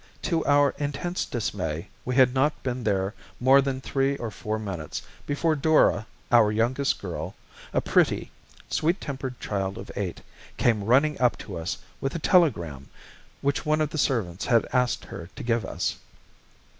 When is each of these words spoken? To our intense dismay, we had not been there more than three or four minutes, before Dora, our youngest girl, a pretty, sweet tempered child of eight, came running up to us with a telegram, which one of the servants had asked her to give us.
To 0.23 0.43
our 0.47 0.73
intense 0.79 1.25
dismay, 1.25 1.89
we 2.05 2.15
had 2.15 2.33
not 2.33 2.63
been 2.63 2.83
there 2.83 3.13
more 3.39 3.61
than 3.61 3.79
three 3.79 4.17
or 4.17 4.31
four 4.31 4.57
minutes, 4.57 5.03
before 5.27 5.55
Dora, 5.55 6.07
our 6.31 6.51
youngest 6.51 6.99
girl, 6.99 7.35
a 7.71 7.81
pretty, 7.81 8.31
sweet 8.67 8.99
tempered 8.99 9.39
child 9.39 9.77
of 9.77 9.91
eight, 9.95 10.21
came 10.57 10.85
running 10.85 11.21
up 11.21 11.37
to 11.45 11.55
us 11.55 11.77
with 12.01 12.15
a 12.15 12.17
telegram, 12.17 12.89
which 13.41 13.63
one 13.63 13.79
of 13.79 13.91
the 13.91 13.99
servants 13.99 14.45
had 14.45 14.65
asked 14.73 15.05
her 15.05 15.29
to 15.35 15.43
give 15.43 15.63
us. 15.63 15.97